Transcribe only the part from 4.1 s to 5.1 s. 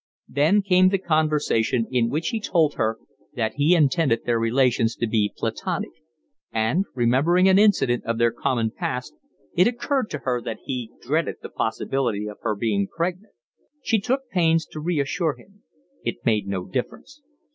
their relations to